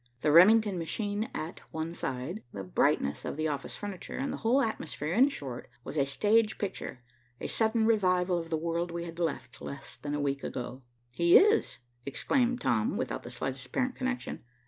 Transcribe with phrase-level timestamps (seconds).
[0.21, 5.13] The Remington machine at one side, the brightness of the office furniture, the whole atmosphere,
[5.13, 7.03] in short, was a stage picture,
[7.39, 10.81] a sudden revival of the world we had left less than a week ago.
[11.11, 14.43] "He is," exclaimed Tom, without the slightest apparent connection.